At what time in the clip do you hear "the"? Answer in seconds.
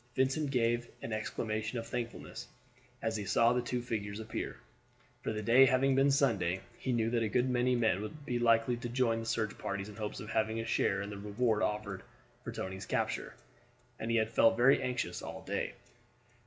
3.53-3.61, 5.31-5.43, 9.19-9.27, 11.11-11.19